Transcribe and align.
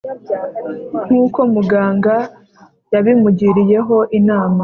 nkuko 1.05 1.39
muganga 1.53 2.15
yabimugiriyemo 2.93 3.97
inama 4.17 4.59